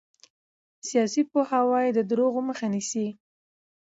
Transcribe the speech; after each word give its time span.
سیاسي 0.87 1.21
پوهاوی 1.31 1.87
د 1.93 1.99
دروغو 2.09 2.39
مخه 2.49 2.67
نیسي 2.73 3.07